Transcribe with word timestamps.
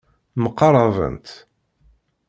Mqarabent. 0.43 1.27